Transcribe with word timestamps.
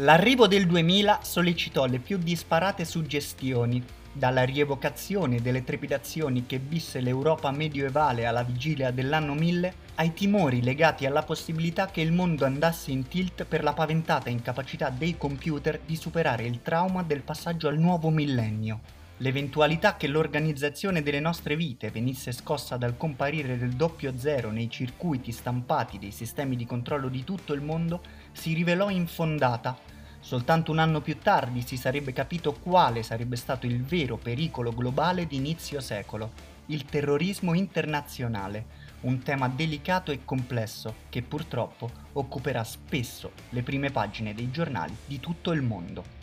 L'arrivo 0.00 0.46
del 0.46 0.66
2000 0.66 1.20
sollecitò 1.22 1.86
le 1.86 2.00
più 2.00 2.18
disparate 2.18 2.84
suggestioni, 2.84 3.82
dalla 4.12 4.42
rievocazione 4.42 5.40
delle 5.40 5.64
trepidazioni 5.64 6.44
che 6.44 6.58
visse 6.58 7.00
l'Europa 7.00 7.50
medioevale 7.50 8.26
alla 8.26 8.42
vigilia 8.42 8.90
dell'anno 8.90 9.32
1000, 9.32 9.74
ai 9.94 10.12
timori 10.12 10.62
legati 10.62 11.06
alla 11.06 11.22
possibilità 11.22 11.86
che 11.86 12.02
il 12.02 12.12
mondo 12.12 12.44
andasse 12.44 12.90
in 12.90 13.08
tilt 13.08 13.46
per 13.46 13.62
la 13.62 13.72
paventata 13.72 14.28
incapacità 14.28 14.90
dei 14.90 15.16
computer 15.16 15.80
di 15.86 15.96
superare 15.96 16.44
il 16.44 16.60
trauma 16.60 17.02
del 17.02 17.22
passaggio 17.22 17.68
al 17.68 17.78
nuovo 17.78 18.10
millennio. 18.10 18.80
L'eventualità 19.20 19.96
che 19.96 20.08
l'organizzazione 20.08 21.02
delle 21.02 21.20
nostre 21.20 21.56
vite 21.56 21.90
venisse 21.90 22.32
scossa 22.32 22.76
dal 22.76 22.98
comparire 22.98 23.56
del 23.56 23.70
doppio 23.70 24.12
zero 24.18 24.50
nei 24.50 24.68
circuiti 24.68 25.32
stampati 25.32 25.98
dei 25.98 26.10
sistemi 26.10 26.54
di 26.54 26.66
controllo 26.66 27.08
di 27.08 27.24
tutto 27.24 27.54
il 27.54 27.62
mondo 27.62 28.02
si 28.32 28.52
rivelò 28.52 28.90
infondata. 28.90 29.78
Soltanto 30.20 30.70
un 30.70 30.80
anno 30.80 31.00
più 31.00 31.16
tardi 31.18 31.62
si 31.62 31.78
sarebbe 31.78 32.12
capito 32.12 32.52
quale 32.52 33.02
sarebbe 33.02 33.36
stato 33.36 33.64
il 33.64 33.82
vero 33.82 34.18
pericolo 34.18 34.70
globale 34.74 35.26
di 35.26 35.36
inizio 35.36 35.80
secolo, 35.80 36.32
il 36.66 36.84
terrorismo 36.84 37.54
internazionale, 37.54 38.66
un 39.02 39.22
tema 39.22 39.48
delicato 39.48 40.12
e 40.12 40.26
complesso 40.26 40.94
che 41.08 41.22
purtroppo 41.22 41.90
occuperà 42.12 42.62
spesso 42.64 43.32
le 43.50 43.62
prime 43.62 43.90
pagine 43.90 44.34
dei 44.34 44.50
giornali 44.50 44.94
di 45.06 45.20
tutto 45.20 45.52
il 45.52 45.62
mondo. 45.62 46.15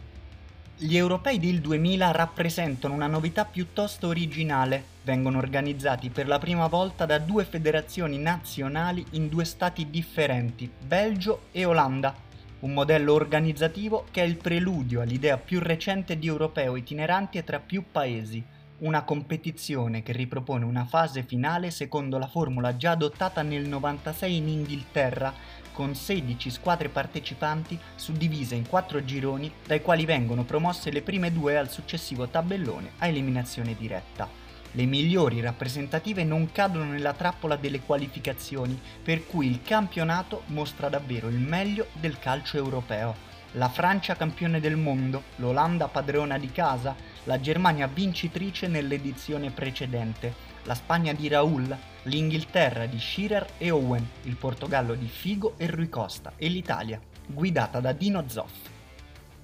Gli 0.76 0.98
europei 0.98 1.40
del 1.40 1.62
2000 1.62 2.12
rappresentano 2.12 2.96
una 2.96 3.06
novità 3.06 3.46
piuttosto 3.46 4.08
originale. 4.08 4.84
Vengono 5.04 5.38
organizzati 5.38 6.10
per 6.10 6.28
la 6.28 6.40
prima 6.40 6.68
volta 6.68 7.06
da 7.06 7.20
due 7.20 7.46
federazioni 7.46 8.18
nazionali 8.18 9.06
in 9.12 9.30
due 9.30 9.46
stati 9.46 9.90
differenti, 9.92 10.70
Belgio 10.86 11.44
e 11.52 11.64
Olanda. 11.66 12.14
Un 12.62 12.74
modello 12.74 13.14
organizzativo 13.14 14.06
che 14.10 14.24
è 14.24 14.26
il 14.26 14.38
preludio 14.38 15.02
all'idea 15.02 15.38
più 15.38 15.60
recente 15.60 16.18
di 16.18 16.28
europeo 16.28 16.76
itinerante 16.76 17.44
tra 17.44 17.60
più 17.60 17.84
paesi. 17.92 18.44
Una 18.80 19.04
competizione 19.04 20.02
che 20.02 20.12
ripropone 20.12 20.66
una 20.66 20.86
fase 20.86 21.24
finale 21.24 21.70
secondo 21.70 22.18
la 22.18 22.28
formula 22.28 22.76
già 22.76 22.92
adottata 22.92 23.44
nel 23.44 23.68
96 23.68 24.36
in 24.36 24.48
Inghilterra, 24.48 25.34
con 25.74 25.96
16 25.96 26.50
squadre 26.50 26.88
partecipanti 26.88 27.78
suddivise 27.96 28.56
in 28.56 28.68
4 28.68 29.04
gironi 29.04 29.52
dai 29.66 29.82
quali 29.82 30.06
vengono 30.06 30.44
promosse 30.44 30.92
le 30.92 31.02
prime 31.02 31.34
due 31.34 31.58
al 31.58 31.70
successivo 31.70 32.28
tabellone 32.28 32.92
a 33.00 33.08
eliminazione 33.08 33.76
diretta. 33.78 34.30
Le 34.76 34.86
migliori 34.86 35.42
rappresentative 35.42 36.24
non 36.24 36.52
cadono 36.52 36.86
nella 36.86 37.14
trappola 37.14 37.56
delle 37.56 37.82
qualificazioni, 37.82 38.80
per 39.04 39.28
cui 39.28 39.48
il 39.48 39.62
campionato 39.62 40.44
mostra 40.48 40.90
davvero 40.90 41.28
il 41.28 41.38
meglio 41.38 41.88
del 42.00 42.18
calcio 42.18 42.58
europeo. 42.58 43.33
La 43.58 43.70
Francia 43.70 44.16
campione 44.16 44.60
del 44.60 44.78
mondo, 44.78 45.26
l'Olanda 45.36 45.88
padrona 45.88 46.40
di 46.40 46.52
casa, 46.52 46.96
la 47.26 47.40
Germania 47.40 47.86
vincitrice 47.86 48.68
nell'edizione 48.68 49.52
precedente, 49.52 50.34
la 50.64 50.74
Spagna 50.74 51.14
di 51.14 51.28
Raul, 51.28 51.78
l'Inghilterra 52.04 52.88
di 52.88 52.98
Shearer 52.98 53.46
e 53.60 53.70
Owen, 53.70 54.08
il 54.24 54.38
Portogallo 54.38 54.96
di 54.96 55.08
Figo 55.08 55.54
e 55.58 55.68
Rui 55.68 55.88
Costa 55.88 56.34
e 56.36 56.48
l'Italia, 56.48 57.00
guidata 57.28 57.80
da 57.80 57.92
Dino 57.92 58.24
Zoff. 58.28 58.70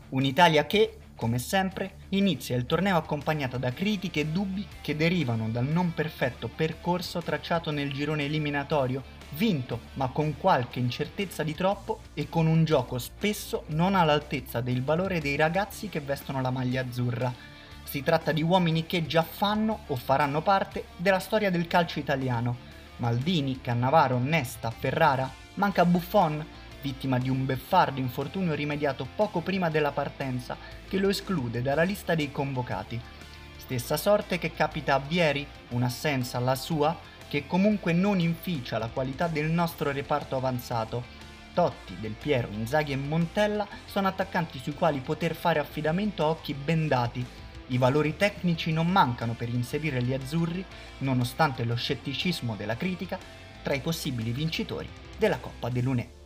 Un'Italia 0.10 0.66
che, 0.66 0.98
come 1.14 1.38
sempre, 1.38 1.98
inizia 2.10 2.56
il 2.56 2.66
torneo 2.66 2.98
accompagnata 2.98 3.58
da 3.58 3.72
critiche 3.73 4.22
e 4.22 4.28
dubbi 4.28 4.66
che 4.82 4.96
derivano 4.96 5.50
dal 5.50 5.68
non 5.68 5.94
perfetto 5.94 6.48
percorso 6.48 7.22
tracciato 7.22 7.70
nel 7.70 7.94
girone 7.94 8.26
eliminatorio, 8.26 9.18
vinto 9.32 9.80
ma 9.94 10.08
con 10.10 10.38
qualche 10.38 10.80
incertezza 10.80 11.44
di 11.44 11.54
troppo 11.54 12.02
e 12.14 12.30
con 12.30 12.48
un 12.48 12.66
gioco 12.66 12.98
spesso 12.98 13.64
non 13.68 13.96
all'altezza 13.96 14.62
del 14.62 14.84
valore 14.84 15.20
dei 15.20 15.36
ragazzi 15.36 15.90
che 15.90 16.00
vestono 16.00 16.42
la 16.42 16.52
maglia 16.52 16.82
azzurra, 16.82 17.34
si 17.89 18.04
tratta 18.04 18.32
di 18.32 18.44
uomini 18.44 18.86
che 18.86 19.08
già 19.08 19.23
fanno 19.23 19.80
o 19.88 19.95
faranno 19.95 20.44
parte 20.44 20.86
della 20.95 21.18
storia 21.18 21.50
del 21.50 21.66
calcio 21.66 21.98
italiano. 21.98 22.68
Maldini, 22.98 23.62
Cannavaro, 23.62 24.20
Nesta, 24.20 24.70
Ferrara, 24.70 25.28
manca 25.56 25.86
Buffon, 25.86 26.45
vittima 26.82 27.18
di 27.18 27.30
un 27.30 27.48
beffardo 27.48 28.00
infortunio 28.00 28.54
rimediato 28.54 29.08
poco 29.16 29.39
prima 29.39 29.72
della 29.72 29.92
partenza 29.92 30.56
che 30.88 30.98
lo 30.98 31.10
esclude 31.10 31.64
dalla 31.64 31.82
lista 31.82 32.14
dei 32.14 32.32
convocati. 32.32 33.02
Stessa 33.58 33.98
sorte 33.98 34.38
che 34.38 34.54
capita 34.54 34.94
a 34.94 35.00
Vieri, 35.00 35.48
un'assenza 35.70 36.38
la 36.38 36.56
sua, 36.56 36.95
che 37.30 37.48
comunque 37.48 37.94
non 37.94 38.20
inficia 38.20 38.78
la 38.78 38.90
qualità 38.90 39.28
del 39.28 39.50
nostro 39.50 39.92
reparto 39.92 40.36
avanzato. 40.36 41.17
Totti, 41.54 41.95
Del 42.00 42.16
Piero, 42.20 42.50
Inzaghi 42.52 42.92
e 42.92 42.98
Montella 42.98 43.66
sono 43.86 44.08
attaccanti 44.08 44.60
sui 44.60 44.73
quali 44.73 45.00
poter 45.00 45.34
fare 45.34 45.60
affidamento 45.60 46.23
a 46.23 46.28
occhi 46.28 46.54
bendati 46.54 47.26
i 47.72 47.78
valori 47.78 48.16
tecnici 48.18 48.72
non 48.72 48.88
mancano 48.88 49.34
per 49.34 49.50
inserire 49.50 50.02
gli 50.02 50.14
azzurri, 50.14 50.66
nonostante 51.00 51.64
lo 51.66 51.76
scetticismo 51.76 52.56
della 52.56 52.76
critica, 52.76 53.20
tra 53.62 53.73
i 53.76 53.80
possibili 53.80 54.32
vincitori 54.32 54.89
della 55.18 55.38
Coppa 55.38 55.70
dell'UNE. 55.70 56.19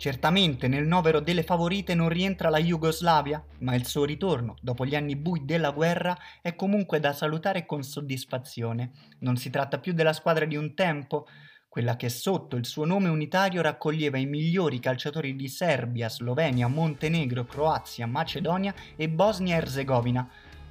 Certamente 0.00 0.66
nel 0.66 0.86
novero 0.86 1.20
delle 1.20 1.42
favorite 1.42 1.94
non 1.94 2.08
rientra 2.08 2.48
la 2.48 2.56
Jugoslavia, 2.56 3.44
ma 3.58 3.74
il 3.74 3.84
suo 3.84 4.06
ritorno, 4.06 4.56
dopo 4.62 4.86
gli 4.86 4.94
anni 4.94 5.14
bui 5.14 5.44
della 5.44 5.72
guerra, 5.72 6.16
è 6.40 6.54
comunque 6.54 7.00
da 7.00 7.12
salutare 7.12 7.66
con 7.66 7.82
soddisfazione. 7.82 8.92
Non 9.18 9.36
si 9.36 9.50
tratta 9.50 9.78
più 9.78 9.92
della 9.92 10.14
squadra 10.14 10.46
di 10.46 10.56
un 10.56 10.72
tempo, 10.72 11.26
quella 11.68 11.96
che 11.96 12.08
sotto 12.08 12.56
il 12.56 12.64
suo 12.64 12.86
nome 12.86 13.10
unitario 13.10 13.60
raccoglieva 13.60 14.16
i 14.16 14.24
migliori 14.24 14.80
calciatori 14.80 15.36
di 15.36 15.48
Serbia, 15.48 16.08
Slovenia, 16.08 16.66
Montenegro, 16.66 17.44
Croazia, 17.44 18.06
Macedonia 18.06 18.74
e 18.96 19.06
Bosnia-Herzegovina. 19.06 20.26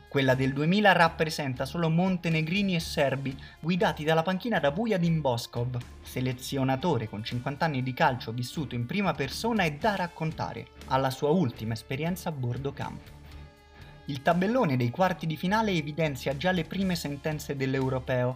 Quella 0.09 0.33
del 0.33 0.53
2000 0.53 0.91
rappresenta 0.93 1.65
solo 1.65 1.87
montenegrini 1.87 2.73
e 2.73 2.79
serbi, 2.79 3.37
guidati 3.59 4.03
dalla 4.03 4.23
panchina 4.23 4.59
da 4.59 4.71
Vujadin 4.71 5.21
Boskov, 5.21 5.77
selezionatore 6.01 7.07
con 7.07 7.23
50 7.23 7.63
anni 7.63 7.83
di 7.83 7.93
calcio 7.93 8.31
vissuto 8.31 8.73
in 8.73 8.87
prima 8.87 9.13
persona 9.13 9.65
e 9.65 9.73
da 9.73 9.95
raccontare, 9.95 10.69
alla 10.87 11.11
sua 11.11 11.29
ultima 11.29 11.73
esperienza 11.73 12.29
a 12.29 12.31
bordo 12.31 12.73
campo. 12.73 13.11
Il 14.05 14.23
tabellone 14.23 14.77
dei 14.77 14.89
quarti 14.89 15.27
di 15.27 15.37
finale 15.37 15.73
evidenzia 15.73 16.35
già 16.35 16.49
le 16.49 16.63
prime 16.63 16.95
sentenze 16.95 17.55
dell'europeo, 17.55 18.35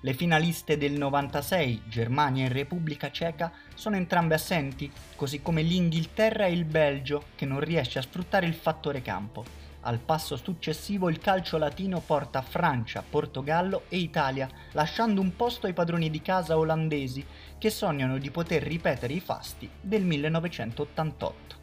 le 0.00 0.12
finaliste 0.12 0.76
del 0.76 0.92
96, 0.92 1.84
Germania 1.88 2.44
e 2.44 2.52
Repubblica 2.52 3.10
Ceca, 3.10 3.50
sono 3.74 3.96
entrambe 3.96 4.34
assenti, 4.34 4.92
così 5.16 5.40
come 5.40 5.62
l'Inghilterra 5.62 6.44
e 6.44 6.52
il 6.52 6.66
Belgio, 6.66 7.28
che 7.34 7.46
non 7.46 7.60
riesce 7.60 7.98
a 7.98 8.02
sfruttare 8.02 8.44
il 8.44 8.52
fattore 8.52 9.00
campo. 9.00 9.63
Al 9.86 9.98
passo 9.98 10.36
successivo 10.36 11.10
il 11.10 11.18
calcio 11.18 11.58
latino 11.58 12.00
porta 12.00 12.40
Francia, 12.40 13.04
Portogallo 13.06 13.82
e 13.90 13.98
Italia, 13.98 14.48
lasciando 14.72 15.20
un 15.20 15.36
posto 15.36 15.66
ai 15.66 15.74
padroni 15.74 16.08
di 16.08 16.22
casa 16.22 16.56
olandesi, 16.56 17.22
che 17.58 17.68
sognano 17.68 18.16
di 18.16 18.30
poter 18.30 18.62
ripetere 18.62 19.12
i 19.12 19.20
fasti 19.20 19.68
del 19.78 20.02
1988. 20.04 21.62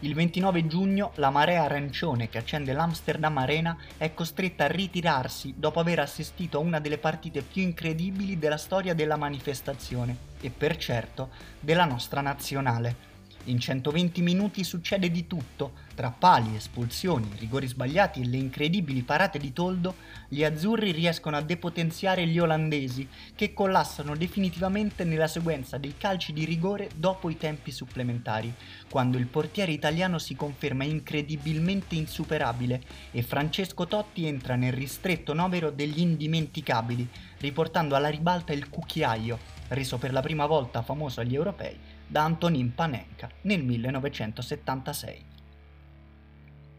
Il 0.00 0.14
29 0.14 0.68
giugno 0.68 1.10
la 1.16 1.30
marea 1.30 1.64
arancione 1.64 2.28
che 2.28 2.38
accende 2.38 2.72
l'Amsterdam 2.72 3.36
Arena 3.38 3.76
è 3.96 4.14
costretta 4.14 4.66
a 4.66 4.68
ritirarsi 4.68 5.54
dopo 5.56 5.80
aver 5.80 5.98
assistito 5.98 6.58
a 6.58 6.60
una 6.60 6.78
delle 6.78 6.98
partite 6.98 7.42
più 7.42 7.62
incredibili 7.62 8.38
della 8.38 8.56
storia 8.56 8.94
della 8.94 9.16
manifestazione 9.16 10.16
e 10.40 10.50
per 10.50 10.76
certo 10.76 11.30
della 11.58 11.86
nostra 11.86 12.20
nazionale. 12.20 13.17
In 13.44 13.58
120 13.58 14.20
minuti 14.20 14.62
succede 14.62 15.10
di 15.10 15.26
tutto, 15.26 15.72
tra 15.94 16.10
pali, 16.10 16.54
espulsioni, 16.54 17.30
rigori 17.38 17.66
sbagliati 17.66 18.20
e 18.20 18.26
le 18.26 18.36
incredibili 18.36 19.02
parate 19.02 19.38
di 19.38 19.52
Toldo, 19.54 19.94
gli 20.28 20.44
azzurri 20.44 20.92
riescono 20.92 21.36
a 21.36 21.40
depotenziare 21.40 22.26
gli 22.26 22.38
olandesi, 22.38 23.08
che 23.34 23.54
collassano 23.54 24.14
definitivamente 24.16 25.04
nella 25.04 25.28
sequenza 25.28 25.78
dei 25.78 25.94
calci 25.96 26.34
di 26.34 26.44
rigore 26.44 26.90
dopo 26.94 27.30
i 27.30 27.38
tempi 27.38 27.70
supplementari, 27.70 28.52
quando 28.90 29.16
il 29.16 29.26
portiere 29.26 29.72
italiano 29.72 30.18
si 30.18 30.36
conferma 30.36 30.84
incredibilmente 30.84 31.94
insuperabile 31.94 32.82
e 33.10 33.22
Francesco 33.22 33.86
Totti 33.86 34.26
entra 34.26 34.56
nel 34.56 34.72
ristretto 34.72 35.32
novero 35.32 35.70
degli 35.70 36.00
indimenticabili, 36.00 37.08
riportando 37.38 37.96
alla 37.96 38.08
ribalta 38.08 38.52
il 38.52 38.68
cucchiaio, 38.68 39.38
reso 39.68 39.96
per 39.96 40.12
la 40.12 40.20
prima 40.20 40.44
volta 40.44 40.82
famoso 40.82 41.20
agli 41.20 41.34
europei 41.34 41.87
da 42.08 42.24
Antonin 42.24 42.74
Panenka 42.74 43.30
nel 43.42 43.62
1976. 43.62 45.26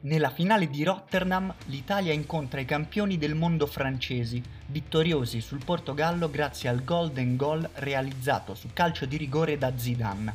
Nella 0.02 0.30
finale 0.30 0.70
di 0.70 0.84
Rotterdam 0.84 1.54
l'Italia 1.66 2.14
incontra 2.14 2.62
i 2.62 2.66
campioni 2.66 3.18
del 3.18 3.36
mondo 3.36 3.68
francesi, 3.68 4.42
vittoriosi 4.68 5.42
sul 5.42 5.64
Portogallo 5.64 6.30
grazie 6.30 6.70
al 6.70 6.84
golden 6.84 7.36
goal 7.36 7.70
realizzato 7.76 8.56
su 8.56 8.70
calcio 8.74 9.06
di 9.06 9.18
rigore 9.18 9.58
da 9.58 9.78
Zidane. 9.78 10.34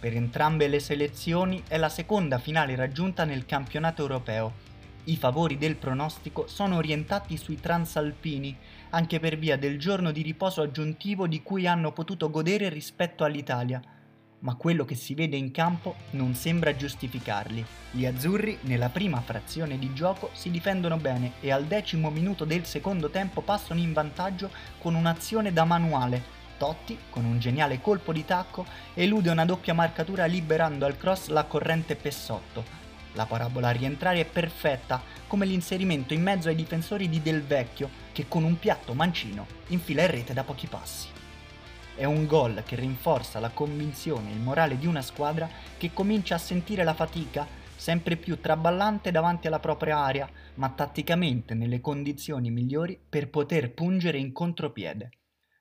Per 0.00 0.14
entrambe 0.16 0.68
le 0.68 0.80
selezioni 0.80 1.62
è 1.68 1.76
la 1.76 1.88
seconda 1.88 2.38
finale 2.38 2.74
raggiunta 2.76 3.24
nel 3.24 3.46
campionato 3.46 4.02
europeo. 4.02 4.52
I 5.04 5.16
favori 5.16 5.58
del 5.58 5.76
pronostico 5.76 6.46
sono 6.46 6.76
orientati 6.76 7.36
sui 7.36 7.60
transalpini, 7.60 8.56
anche 8.90 9.20
per 9.20 9.36
via 9.36 9.58
del 9.58 9.78
giorno 9.78 10.12
di 10.12 10.22
riposo 10.22 10.62
aggiuntivo 10.62 11.26
di 11.26 11.42
cui 11.42 11.66
hanno 11.66 11.92
potuto 11.92 12.30
godere 12.30 12.70
rispetto 12.70 13.22
all'Italia, 13.22 13.82
ma 14.44 14.54
quello 14.54 14.84
che 14.84 14.94
si 14.94 15.14
vede 15.14 15.36
in 15.36 15.50
campo 15.50 15.96
non 16.10 16.34
sembra 16.34 16.76
giustificarli. 16.76 17.64
Gli 17.90 18.06
azzurri 18.06 18.58
nella 18.62 18.90
prima 18.90 19.20
frazione 19.20 19.78
di 19.78 19.92
gioco 19.92 20.30
si 20.32 20.50
difendono 20.50 20.96
bene 20.96 21.32
e 21.40 21.50
al 21.50 21.64
decimo 21.64 22.10
minuto 22.10 22.44
del 22.44 22.64
secondo 22.64 23.08
tempo 23.10 23.40
passano 23.40 23.80
in 23.80 23.92
vantaggio 23.92 24.50
con 24.78 24.94
un'azione 24.94 25.52
da 25.52 25.64
manuale. 25.64 26.42
Totti, 26.58 26.96
con 27.10 27.24
un 27.24 27.38
geniale 27.38 27.80
colpo 27.80 28.12
di 28.12 28.24
tacco, 28.24 28.64
elude 28.94 29.30
una 29.30 29.44
doppia 29.44 29.74
marcatura 29.74 30.26
liberando 30.26 30.84
al 30.84 30.96
cross 30.96 31.28
la 31.28 31.44
corrente 31.44 31.96
Pessotto. 31.96 32.82
La 33.14 33.26
parabola 33.26 33.68
a 33.68 33.72
rientrare 33.72 34.20
è 34.20 34.24
perfetta, 34.24 35.02
come 35.26 35.46
l'inserimento 35.46 36.14
in 36.14 36.22
mezzo 36.22 36.48
ai 36.48 36.54
difensori 36.54 37.08
di 37.08 37.22
Del 37.22 37.42
Vecchio, 37.42 37.88
che 38.12 38.26
con 38.28 38.44
un 38.44 38.58
piatto 38.58 38.92
mancino 38.92 39.46
infila 39.68 40.02
in 40.02 40.10
rete 40.10 40.32
da 40.32 40.44
pochi 40.44 40.66
passi. 40.66 41.22
È 41.96 42.04
un 42.04 42.26
gol 42.26 42.64
che 42.66 42.74
rinforza 42.74 43.38
la 43.38 43.50
convinzione 43.50 44.30
e 44.30 44.32
il 44.32 44.40
morale 44.40 44.76
di 44.78 44.86
una 44.86 45.00
squadra 45.00 45.48
che 45.78 45.92
comincia 45.92 46.34
a 46.34 46.38
sentire 46.38 46.82
la 46.82 46.92
fatica 46.92 47.46
sempre 47.76 48.16
più 48.16 48.40
traballante 48.40 49.12
davanti 49.12 49.46
alla 49.46 49.60
propria 49.60 49.98
area, 49.98 50.28
ma 50.54 50.70
tatticamente 50.70 51.54
nelle 51.54 51.80
condizioni 51.80 52.50
migliori 52.50 52.98
per 53.08 53.28
poter 53.30 53.72
pungere 53.72 54.18
in 54.18 54.32
contropiede. 54.32 55.10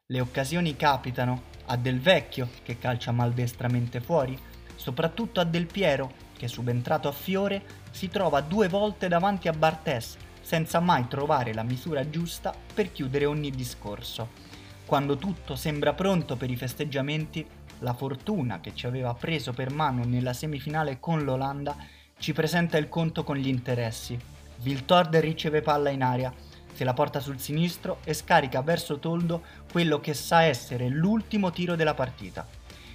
Le 0.08 0.22
occasioni 0.22 0.76
capitano 0.76 1.44
a 1.66 1.78
Del 1.78 2.00
Vecchio, 2.00 2.50
che 2.64 2.80
calcia 2.80 3.12
maldestramente 3.12 4.02
fuori, 4.02 4.38
soprattutto 4.76 5.40
a 5.40 5.44
Del 5.44 5.68
Piero, 5.68 6.14
che 6.36 6.48
subentrato 6.48 7.08
a 7.08 7.14
Fiore 7.14 7.62
si 7.92 8.08
trova 8.08 8.42
due 8.42 8.70
volte 8.70 9.08
davanti 9.08 9.48
a 9.48 9.54
Bartes, 9.54 10.18
senza 10.42 10.80
mai 10.80 11.08
trovare 11.08 11.54
la 11.54 11.64
misura 11.64 12.10
giusta 12.10 12.56
per 12.74 12.92
chiudere 12.92 13.26
ogni 13.26 13.52
discorso. 13.52 14.53
Quando 14.94 15.18
tutto 15.18 15.56
sembra 15.56 15.94
pronto 15.94 16.36
per 16.36 16.51
i 16.51 16.56
festeggiamenti, 16.56 17.44
la 17.80 17.95
fortuna 17.95 18.60
che 18.60 18.75
ci 18.75 18.86
aveva 18.86 19.16
preso 19.16 19.51
per 19.51 19.72
mano 19.72 20.04
nella 20.06 20.34
semifinale 20.34 21.00
con 21.00 21.24
l'Olanda 21.24 21.75
ci 22.19 22.31
presenta 22.31 22.78
il 22.78 22.90
conto 22.90 23.24
con 23.24 23.36
gli 23.36 23.48
interessi. 23.48 24.16
Viltord 24.57 25.16
riceve 25.16 25.62
palla 25.62 25.90
in 25.90 26.04
aria, 26.04 26.31
se 26.72 26.84
la 26.84 26.94
porta 26.94 27.19
sul 27.19 27.40
sinistro 27.40 28.01
e 28.04 28.13
scarica 28.13 28.62
verso 28.62 29.00
Toldo 29.00 29.42
quello 29.72 30.00
che 30.00 30.13
sa 30.13 30.44
essere 30.44 30.90
l'ultimo 30.90 31.50
tiro 31.50 31.75
della 31.75 31.96
partita. 31.96 32.48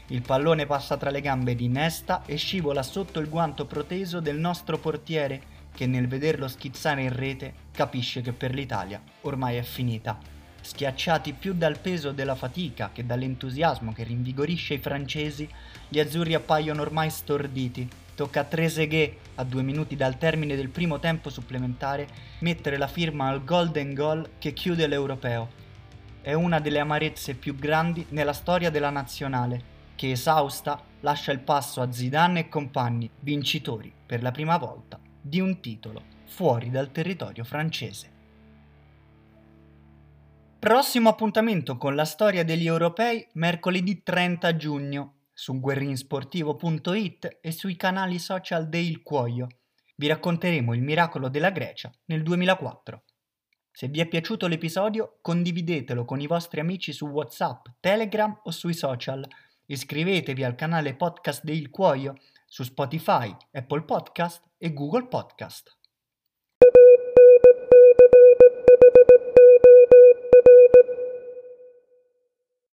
Il 0.06 0.22
pallone 0.22 0.66
passa 0.66 0.96
tra 0.96 1.10
le 1.10 1.20
gambe 1.20 1.56
di 1.56 1.66
Nesta 1.66 2.22
e 2.26 2.36
scivola 2.36 2.84
sotto 2.84 3.18
il 3.18 3.28
guanto 3.28 3.66
proteso 3.66 4.20
del 4.20 4.38
nostro 4.38 4.78
portiere 4.78 5.42
che 5.74 5.88
nel 5.88 6.06
vederlo 6.06 6.46
schizzare 6.46 7.02
in 7.02 7.12
rete 7.12 7.54
capisce 7.72 8.20
che 8.20 8.32
per 8.32 8.54
l'Italia 8.54 9.02
ormai 9.22 9.56
è 9.56 9.62
finita. 9.62 10.36
Schiacciati 10.60 11.32
più 11.32 11.54
dal 11.54 11.78
peso 11.78 12.12
della 12.12 12.34
fatica 12.34 12.90
che 12.92 13.06
dall'entusiasmo 13.06 13.92
che 13.92 14.02
rinvigorisce 14.02 14.74
i 14.74 14.78
francesi, 14.78 15.48
gli 15.88 15.98
azzurri 15.98 16.34
appaiono 16.34 16.82
ormai 16.82 17.10
storditi. 17.10 17.88
Tocca 18.14 18.40
a 18.40 18.44
Trezeguet, 18.44 19.16
a 19.36 19.44
due 19.44 19.62
minuti 19.62 19.94
dal 19.94 20.18
termine 20.18 20.56
del 20.56 20.68
primo 20.68 20.98
tempo 20.98 21.30
supplementare, 21.30 22.08
mettere 22.40 22.76
la 22.76 22.88
firma 22.88 23.28
al 23.28 23.44
golden 23.44 23.94
goal 23.94 24.30
che 24.38 24.52
chiude 24.52 24.86
l'europeo. 24.86 25.48
È 26.20 26.32
una 26.32 26.58
delle 26.58 26.80
amarezze 26.80 27.34
più 27.34 27.54
grandi 27.54 28.04
nella 28.10 28.32
storia 28.32 28.70
della 28.70 28.90
nazionale, 28.90 29.76
che 29.94 30.10
esausta 30.10 30.82
lascia 31.00 31.32
il 31.32 31.38
passo 31.38 31.80
a 31.80 31.92
Zidane 31.92 32.40
e 32.40 32.48
compagni, 32.48 33.08
vincitori 33.20 33.92
per 34.04 34.22
la 34.22 34.32
prima 34.32 34.56
volta 34.58 34.98
di 35.20 35.40
un 35.40 35.60
titolo 35.60 36.02
fuori 36.26 36.70
dal 36.70 36.90
territorio 36.90 37.44
francese. 37.44 38.17
Prossimo 40.68 41.08
appuntamento 41.08 41.78
con 41.78 41.94
la 41.94 42.04
storia 42.04 42.44
degli 42.44 42.66
europei 42.66 43.26
mercoledì 43.32 44.02
30 44.02 44.54
giugno 44.56 45.14
su 45.32 45.58
guerrinsportivo.it 45.58 47.38
e 47.40 47.52
sui 47.52 47.74
canali 47.74 48.18
social 48.18 48.68
del 48.68 49.00
Cuoio. 49.02 49.46
Vi 49.96 50.06
racconteremo 50.06 50.74
il 50.74 50.82
miracolo 50.82 51.30
della 51.30 51.48
Grecia 51.48 51.90
nel 52.04 52.22
2004. 52.22 53.02
Se 53.72 53.88
vi 53.88 54.00
è 54.00 54.06
piaciuto 54.06 54.46
l'episodio, 54.46 55.16
condividetelo 55.22 56.04
con 56.04 56.20
i 56.20 56.26
vostri 56.26 56.60
amici 56.60 56.92
su 56.92 57.06
WhatsApp, 57.06 57.68
Telegram 57.80 58.38
o 58.42 58.50
sui 58.50 58.74
social. 58.74 59.26
Iscrivetevi 59.64 60.44
al 60.44 60.54
canale 60.54 60.94
podcast 60.94 61.44
del 61.44 61.70
Cuoio 61.70 62.16
su 62.44 62.62
Spotify, 62.62 63.34
Apple 63.52 63.84
Podcast 63.84 64.44
e 64.58 64.74
Google 64.74 65.06
Podcast. 65.06 65.77